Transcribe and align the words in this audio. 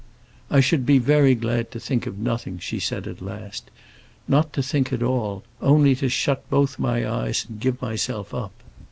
"I 0.49 0.61
should 0.61 0.83
be 0.83 0.97
very 0.97 1.35
glad 1.35 1.69
to 1.69 1.79
think 1.79 2.07
of 2.07 2.17
nothing," 2.17 2.57
she 2.57 2.79
said 2.79 3.05
at 3.07 3.21
last; 3.21 3.69
"not 4.27 4.51
to 4.53 4.63
think 4.63 4.91
at 4.91 5.03
all; 5.03 5.43
only 5.61 5.93
to 5.97 6.09
shut 6.09 6.49
both 6.49 6.79
my 6.79 7.07
eyes 7.07 7.45
and 7.47 7.59
give 7.59 7.79
myself 7.83 8.33
up. 8.33 8.51